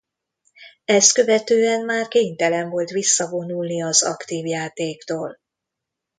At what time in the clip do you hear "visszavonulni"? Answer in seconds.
2.89-3.83